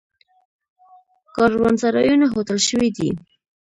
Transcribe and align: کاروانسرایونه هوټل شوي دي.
کاروانسرایونه 1.35 2.25
هوټل 2.33 2.59
شوي 2.69 2.89
دي. 2.97 3.09